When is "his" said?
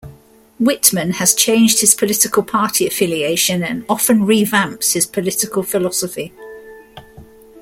1.81-1.93, 4.93-5.05